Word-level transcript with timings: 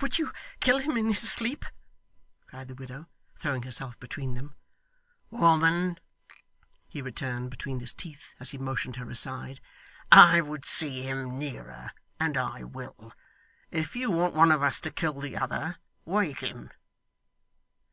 'Would 0.00 0.18
you 0.18 0.32
kill 0.58 0.78
him 0.78 0.96
in 0.96 1.06
his 1.06 1.20
sleep?' 1.30 1.64
cried 2.48 2.66
the 2.66 2.74
widow, 2.74 3.06
throwing 3.36 3.62
herself 3.62 3.96
between 4.00 4.34
them. 4.34 4.56
'Woman,' 5.30 6.00
he 6.88 7.00
returned 7.00 7.48
between 7.50 7.78
his 7.78 7.94
teeth, 7.94 8.34
as 8.40 8.50
he 8.50 8.58
motioned 8.58 8.96
her 8.96 9.08
aside, 9.08 9.60
'I 10.10 10.40
would 10.40 10.64
see 10.64 11.02
him 11.02 11.38
nearer, 11.38 11.92
and 12.18 12.36
I 12.36 12.64
will. 12.64 13.12
If 13.70 13.94
you 13.94 14.10
want 14.10 14.34
one 14.34 14.50
of 14.50 14.64
us 14.64 14.80
to 14.80 14.90
kill 14.90 15.12
the 15.20 15.36
other, 15.36 15.76
wake 16.04 16.40
him. 16.40 16.72